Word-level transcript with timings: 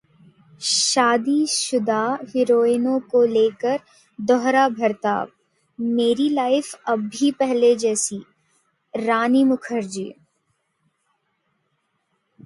शादीशुदा 0.61 1.99
हीरोइनों 2.29 2.99
को 3.11 3.21
लेकर 3.25 3.79
दोहरा 4.19 4.67
बर्ताव, 4.69 5.29
मेरी 5.79 6.29
लाइफ 6.29 6.73
अब 6.89 7.07
भी 7.09 7.31
पहले 7.39 7.75
जैसी: 7.75 8.23
रानी 8.93 9.43
मुखर्जी 9.43 10.09